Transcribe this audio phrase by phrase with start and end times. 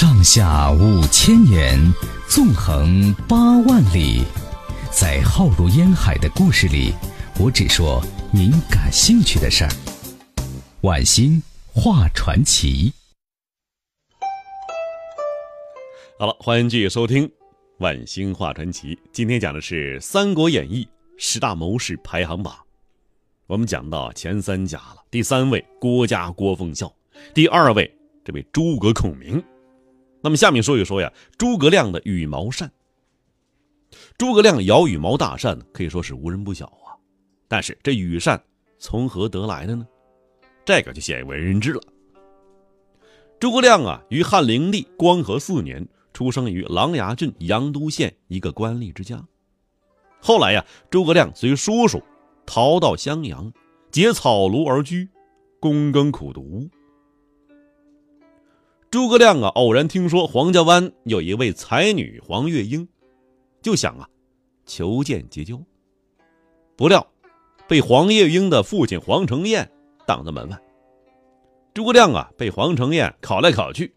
[0.00, 1.76] 上下五千年，
[2.28, 4.22] 纵横八万里，
[4.92, 6.92] 在浩如烟海的故事里，
[7.40, 8.00] 我只说
[8.32, 9.70] 您感兴趣的事儿。
[10.82, 11.42] 晚星
[11.74, 12.92] 画传奇。
[16.16, 17.26] 好了，欢迎继续收听
[17.80, 18.94] 《晚星画传奇》。
[19.12, 20.84] 今天讲的是《三国演义》
[21.16, 22.56] 十大谋士排行榜。
[23.48, 26.88] 我们讲到前三甲了，第三位郭嘉郭奉孝，
[27.34, 27.92] 第二位
[28.24, 29.42] 这位诸葛孔明。
[30.28, 32.70] 那么下面说一说呀，诸葛亮的羽毛扇。
[34.18, 36.92] 诸葛亮摇羽毛大扇可以说是无人不晓啊，
[37.48, 38.38] 但是这羽扇
[38.78, 39.86] 从何得来的呢？
[40.66, 41.80] 这个就鲜为人知了。
[43.40, 49.24] 诸葛亮啊，于汉灵帝光和四年出生于琅琊郡阳都县一个官吏之家。
[50.20, 52.02] 后来呀，诸葛亮随叔叔。
[52.44, 53.50] 逃到襄阳，
[53.90, 55.08] 结草庐而居，
[55.58, 56.68] 躬耕苦读。
[58.90, 62.88] 诸葛亮啊，偶然听说黄家湾有一位才女黄月英，
[63.60, 64.08] 就想啊，
[64.64, 65.60] 求见结交。
[66.74, 67.06] 不料，
[67.66, 69.70] 被黄月英的父亲黄承彦
[70.06, 70.58] 挡在门外。
[71.74, 73.94] 诸葛亮啊，被黄承彦考来考去，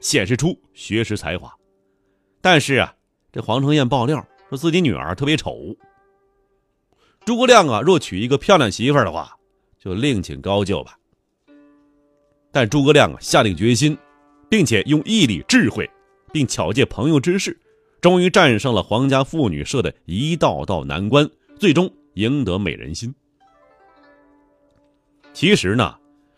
[0.00, 1.50] 显示出学识才华，
[2.42, 2.94] 但是啊，
[3.32, 5.74] 这黄承彦爆料说自己女儿特别丑。
[7.24, 9.34] 诸葛亮啊，若娶一个漂亮媳妇的话，
[9.78, 10.98] 就另请高就吧。
[12.54, 13.96] 但诸葛亮啊，下定决心，
[14.52, 15.88] 并且用毅力、智慧，
[16.30, 17.58] 并巧借朋友之事，
[18.02, 21.26] 终于战胜了皇家妇女设的一道道难关，
[21.58, 23.14] 最终赢得美人心。
[25.32, 25.96] 其实呢，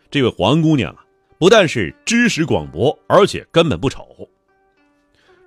[0.09, 1.03] 这位黄姑娘啊，
[1.37, 4.07] 不但是知识广博，而且根本不丑。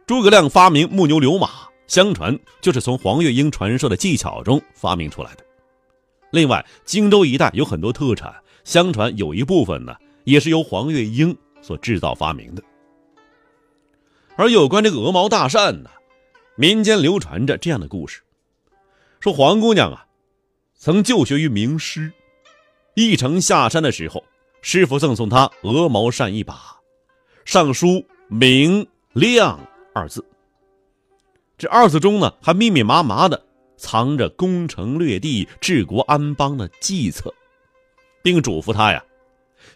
[0.06, 1.48] 诸葛亮发明木牛流马。
[1.86, 5.44] 相传就是从黄月英传授的技巧中发明出来的。
[6.32, 8.30] 另外，荆州一带有很多特产，
[8.62, 11.34] 相传有一部分呢也是由黄月英
[11.68, 12.62] 所制造发明的。
[14.36, 15.90] 而有关这个鹅毛大扇呢，
[16.56, 18.22] 民间流传着这样的故事：
[19.20, 20.06] 说黄姑娘啊，
[20.74, 22.10] 曾就学于名师，
[22.94, 24.24] 一程下山的时候，
[24.62, 26.80] 师傅赠送她鹅毛扇一把，
[27.44, 29.60] 上书“明亮”
[29.92, 30.24] 二字。
[31.58, 33.44] 这二字中呢，还密密麻麻的
[33.76, 37.34] 藏着攻城略地、治国安邦的计策，
[38.22, 39.04] 并嘱咐他呀：“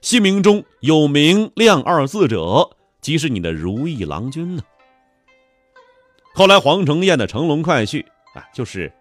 [0.01, 2.71] 姓名中有‘明亮’二字者，
[3.01, 4.63] 即是你的如意郎君呢。”
[6.35, 8.05] 后来黄承彦的乘龙快婿
[8.35, 8.93] 啊，就是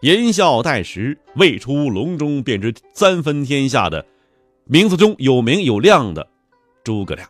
[0.00, 4.04] 言笑待时，未出笼中便知三分天下的
[4.64, 6.26] 名字中有名有亮的
[6.82, 7.28] 诸葛亮。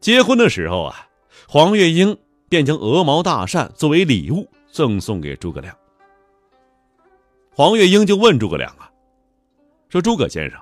[0.00, 1.04] 结婚的时候啊。
[1.50, 2.18] 黄月英
[2.50, 5.74] 便将鹅毛大扇作为礼物赠送给诸葛亮。
[7.54, 8.90] 黄月英就问诸葛亮啊，
[9.88, 10.60] 说：“诸葛先生，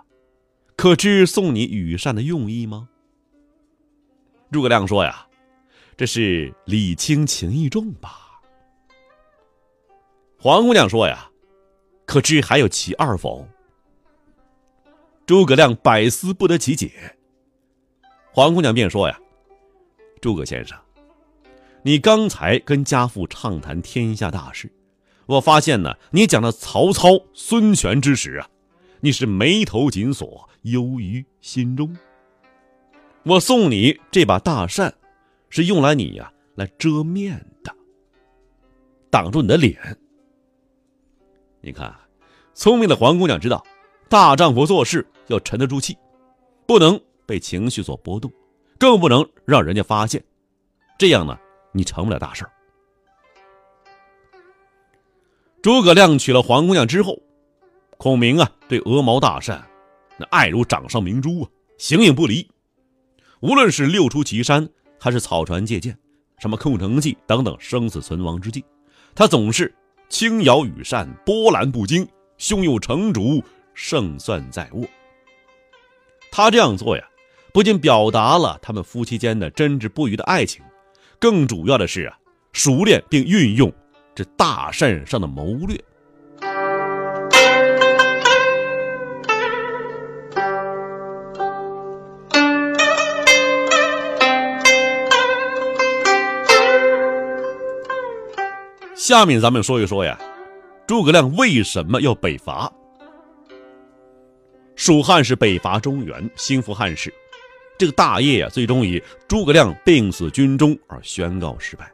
[0.76, 2.88] 可知送你羽扇的用意吗？”
[4.52, 5.26] 诸葛亮说：“呀，
[5.96, 8.40] 这是礼轻情意重吧。”
[10.38, 11.28] 黄姑娘说：“呀，
[12.04, 13.46] 可知还有其二否？”
[15.26, 17.16] 诸葛亮百思不得其解。
[18.32, 19.18] 黄姑娘便说：“呀。”
[20.22, 20.78] 诸葛先生，
[21.82, 24.72] 你刚才跟家父畅谈天下大事，
[25.26, 28.48] 我发现呢，你讲到曹操、孙权之时啊，
[29.00, 31.96] 你是眉头紧锁，忧于心中。
[33.24, 34.92] 我送你这把大扇，
[35.50, 37.74] 是用来你呀来遮面的，
[39.10, 39.78] 挡住你的脸。
[41.60, 41.94] 你看，
[42.54, 43.64] 聪明的黄姑娘知道，
[44.08, 45.96] 大丈夫做事要沉得住气，
[46.66, 48.32] 不能被情绪所波动。
[48.78, 50.22] 更不能让人家发现，
[50.98, 51.38] 这样呢，
[51.72, 52.46] 你成不了大事。
[55.62, 57.18] 诸葛亮娶了黄姑娘之后，
[57.96, 59.64] 孔明啊，对鹅毛大扇
[60.18, 61.48] 那爱如掌上明珠啊，
[61.78, 62.48] 形影不离。
[63.40, 64.68] 无论是六出祁山，
[64.98, 65.96] 还是草船借箭，
[66.38, 68.64] 什么空城计等等生死存亡之际，
[69.14, 69.74] 他总是
[70.08, 72.06] 轻摇羽扇，波澜不惊，
[72.38, 73.42] 胸有成竹，
[73.74, 74.84] 胜算在握。
[76.30, 77.04] 他这样做呀。
[77.52, 80.62] 不仅表达了他们夫妻间的真挚不渝的爱情，
[81.18, 82.14] 更主要的是啊，
[82.52, 83.72] 熟练并运用
[84.14, 85.82] 这大扇上的谋略。
[99.06, 100.18] 下面咱们说一说呀，
[100.84, 102.68] 诸葛亮为什么要北伐？
[104.74, 107.14] 蜀汉是北伐中原，兴复汉室。
[107.78, 111.88] 这个大业呀，最终以诸葛亮病死军中而宣告失败。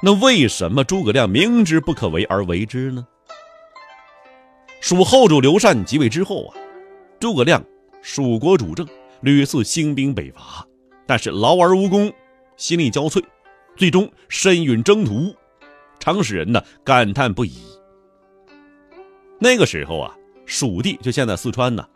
[0.00, 3.04] 那为什么诸葛亮明知不可为而为之呢？
[4.80, 6.54] 蜀后主刘禅即位之后啊，
[7.18, 7.60] 诸葛亮
[8.00, 8.86] 蜀国主政，
[9.22, 10.64] 屡次兴兵北伐，
[11.04, 12.12] 但是劳而无功，
[12.56, 13.20] 心力交瘁，
[13.76, 15.34] 最终身陨征途，
[15.98, 17.62] 常使人呢感叹不已。
[19.38, 20.16] 那个时候啊，
[20.46, 21.88] 蜀地就现在四川呢，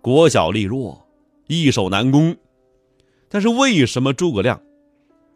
[0.00, 1.06] 国小力弱，
[1.46, 2.36] 易守难攻。
[3.28, 4.60] 但是为什么诸葛亮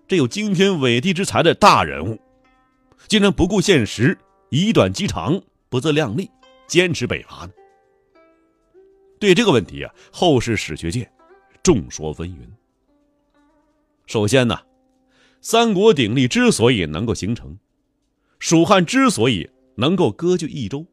[0.07, 2.19] 这有惊天伟地之才的大人物，
[3.09, 4.17] 竟然不顾现实，
[4.49, 6.31] 以短击长，不自量力，
[6.67, 7.53] 坚持北伐呢？
[9.19, 11.11] 对这个问题啊，后世史学界
[11.63, 12.39] 众说纷纭。
[14.07, 14.59] 首先呢，
[15.41, 17.59] 三国鼎立之所以能够形成，
[18.39, 20.87] 蜀汉之所以能够割据益州，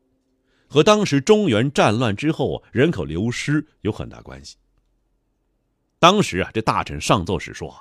[0.67, 4.55] 和当时中原战乱之后人口流失有很大关系。
[5.99, 7.75] 当时啊，这大臣上奏时说：“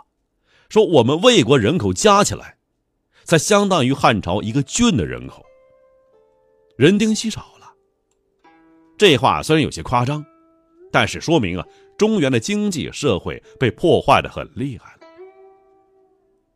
[0.68, 2.56] 说我们魏国人口加起来，
[3.22, 5.44] 才相当于汉朝一个郡的人口，
[6.76, 7.72] 人丁稀少了。”
[8.98, 10.24] 这话虽然有些夸张，
[10.90, 11.66] 但是说明啊，
[11.96, 14.95] 中原的经济社会被破坏的很厉害。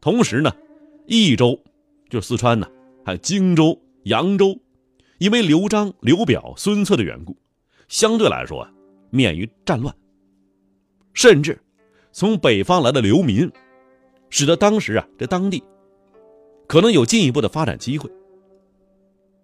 [0.01, 0.51] 同时呢，
[1.07, 1.61] 益州
[2.09, 2.67] 就是四川呢，
[3.05, 4.59] 还有荆州、扬州，
[5.19, 7.37] 因为刘璋、刘表、孙策的缘故，
[7.89, 8.73] 相对来说啊，
[9.11, 9.95] 免于战乱。
[11.13, 11.61] 甚至，
[12.13, 13.51] 从北方来的流民，
[14.31, 15.63] 使得当时啊，这当地
[16.67, 18.11] 可能有进一步的发展机会。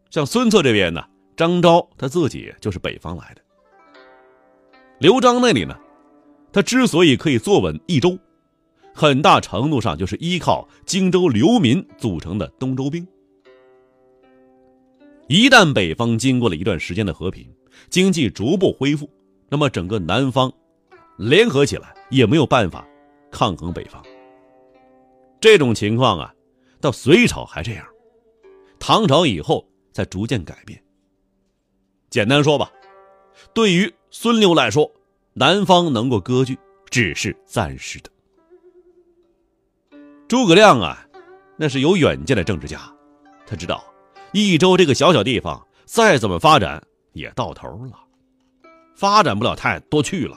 [0.08, 1.04] 像孙策这边呢，
[1.36, 3.42] 张昭他自己就是北方来的。
[5.00, 5.76] 刘璋那里呢，
[6.50, 8.16] 他之所以可以坐稳益州，
[8.96, 13.06] 很大程度上就是依靠荆州流民组成的东周兵。
[15.28, 17.46] 一旦北方经过了一段时间的和平，
[17.90, 19.06] 经济逐步恢复，
[19.50, 20.50] 那么整个南方。
[21.18, 22.86] 联合起来也没有办法
[23.30, 24.02] 抗衡北方。
[25.40, 26.34] 这种情况啊，
[26.80, 27.86] 到隋朝还这样，
[28.78, 30.82] 唐朝以后才逐渐改变。
[32.08, 32.70] 简单说吧，
[33.52, 34.90] 对于孙刘来说，
[35.34, 36.58] 南方能够割据
[36.88, 38.10] 只是暂时的。
[40.28, 41.06] 诸葛亮啊，
[41.56, 42.80] 那是有远见的政治家，
[43.46, 43.84] 他知道
[44.32, 46.82] 益州这个小小地方再怎么发展
[47.12, 47.92] 也到头了，
[48.96, 50.36] 发展不了太多去了。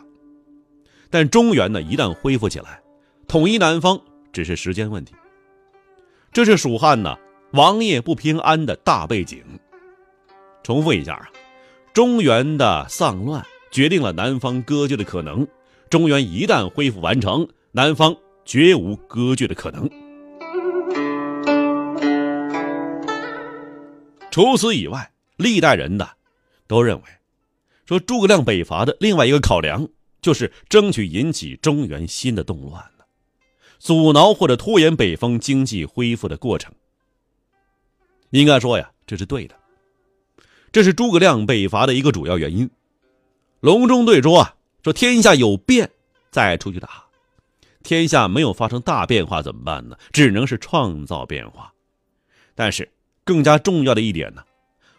[1.10, 2.80] 但中原呢，一旦恢复起来，
[3.28, 4.00] 统一南方
[4.32, 5.16] 只是时间问题。
[6.32, 7.18] 这是蜀汉呢
[7.54, 9.44] 王业不平安的大背景。
[10.62, 11.28] 重复一下啊，
[11.94, 15.48] 中原的丧乱决定了南方割据的可能。
[15.90, 18.16] 中原一旦恢复完成，南方
[18.50, 19.88] 绝无割据的可能。
[24.32, 26.10] 除此以外，历代人呢
[26.66, 27.04] 都认为，
[27.86, 29.88] 说诸葛亮北伐的另外一个考量。
[30.22, 33.06] 就是争取引起中原新的动乱了，
[33.78, 36.74] 阻挠或者拖延北方经济恢复的过程。
[38.32, 39.56] 应该说呀，这是对的，
[40.74, 42.70] 这是诸葛亮北伐的一个主要原因。
[43.62, 45.90] 隆中对说啊，说天下有变
[46.32, 47.06] 再出去打，
[47.84, 49.98] 天下没有发生大变化怎么办呢？
[50.12, 51.74] 只能是创造变化。
[52.56, 52.92] 但是
[53.24, 54.44] 更加重要的一点呢，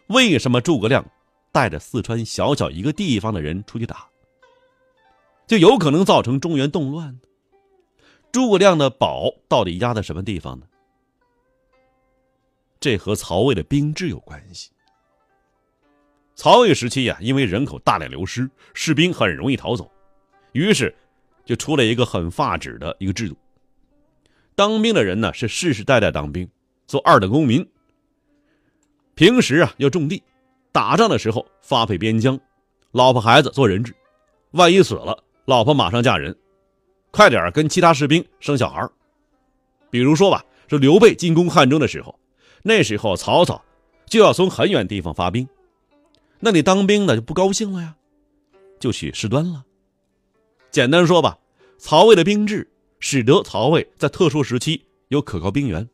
[0.07, 1.05] 为什么诸葛亮
[1.51, 4.07] 带着四川小小一个地方的人出去打？
[5.45, 7.19] 就有可能造成中原动乱呢。
[8.31, 10.65] 诸葛亮的宝到底压在什么地方呢？
[12.79, 14.71] 这和曹魏的兵制有关系。
[16.33, 19.91] 曹魏时期呀，因为人口大量流失，士兵很容易逃走，
[20.53, 20.95] 于是
[21.45, 23.35] 就出了一个很发指的一个制度：
[24.55, 26.49] 当兵的人呢是世世代代当兵，
[26.87, 27.67] 做二等公民。
[29.15, 30.23] 平时啊要种地，
[30.71, 32.39] 打仗的时候发配边疆，
[32.91, 33.93] 老婆孩子做人质，
[34.51, 35.23] 万一死了。
[35.45, 36.35] 老婆马上嫁人，
[37.09, 38.87] 快点跟其他士兵生小孩
[39.89, 42.17] 比如说吧，说刘备进攻汉中的时候，
[42.63, 43.61] 那时候曹操
[44.05, 45.47] 就要从很远地方发兵，
[46.39, 47.95] 那你当兵的就不高兴了呀，
[48.79, 49.65] 就去事端了。
[50.71, 51.37] 简单说吧，
[51.77, 52.67] 曹魏的兵制
[52.99, 55.87] 使得曹魏在特殊时期有可靠兵源，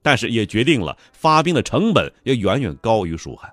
[0.00, 3.52] 但是也决定了发兵的成本要远远高于蜀汉。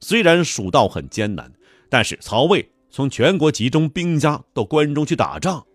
[0.00, 1.52] 虽然蜀道很艰难，
[1.88, 2.66] 但是曹魏。
[2.90, 5.66] 从全国集中兵家到关中去打仗，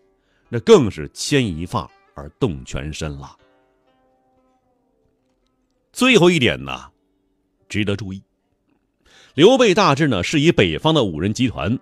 [0.48, 3.36] 那更是牵一发而动全身了。
[5.92, 6.90] 最后一点呢，
[7.68, 8.22] 值得注意，
[9.34, 11.78] 刘备大致呢是以北方的五人集团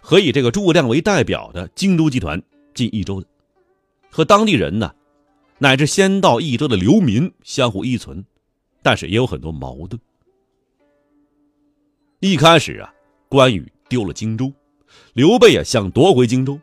[0.00, 2.40] 和以这个诸葛亮为代表的荆州集团
[2.74, 3.26] 进益州的，
[4.10, 4.94] 和当地人呢，
[5.58, 8.24] 乃至先到益州的流民相互依存，
[8.82, 10.00] 但是也有很多矛盾。
[12.20, 12.92] 一开始啊，
[13.28, 14.52] 关羽丢了荆州。
[15.14, 16.60] 刘备啊，想夺回荆州。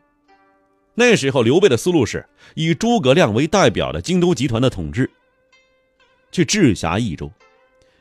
[0.93, 5.09] 那时候，刘备的思路是以诸葛亮为代表的荆州集团的统治，
[6.31, 7.27] 去治辖益州；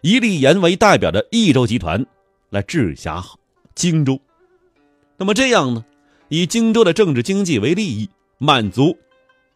[0.00, 2.04] 以李严为代表的益州集团
[2.50, 3.22] 来治辖
[3.74, 4.20] 荆州。
[5.16, 5.84] 那么这样呢，
[6.28, 8.08] 以荆州的政治经济为利益，
[8.38, 8.96] 满足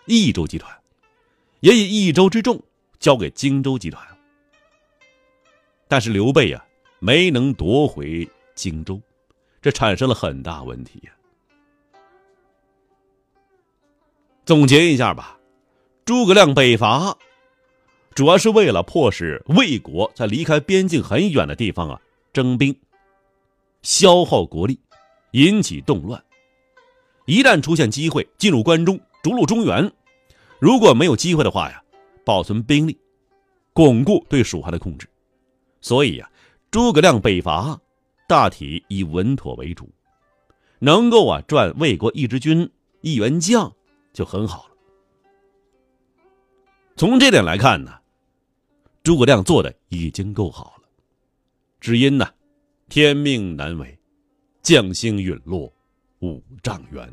[0.07, 0.75] 益州集团，
[1.61, 2.61] 也以益州之众
[2.99, 4.03] 交给荆州集团。
[5.87, 6.65] 但是刘备呀，
[6.99, 9.01] 没能夺回荆州，
[9.61, 11.13] 这产生了很大问题呀。
[14.47, 15.39] 总结一下吧，
[16.05, 17.17] 诸葛亮北伐，
[18.15, 22.01] 主要是为了迫使魏国在离开边境很远的地方啊
[22.33, 22.75] 征兵，
[23.83, 24.79] 消耗国力，
[25.33, 26.23] 引起动乱。
[27.27, 29.93] 一旦出现机会进入关中，逐鹿中原，
[30.59, 31.83] 如果没有机会的话呀，
[32.25, 32.99] 保存兵力，
[33.73, 35.09] 巩固对蜀汉的控制。
[35.81, 36.31] 所以呀，
[36.71, 37.81] 诸葛亮北伐，
[38.27, 39.89] 大体以稳妥为主，
[40.79, 42.71] 能够啊赚魏国一支军
[43.01, 43.73] 一员将。
[44.13, 44.75] 就很好了。
[46.97, 47.97] 从这点来看呢，
[49.05, 50.89] 诸葛亮做的已经够好了。
[51.81, 52.29] 只因呢，
[52.89, 53.97] 天命难违，
[54.63, 55.73] 将星陨落
[56.21, 57.09] 五丈原。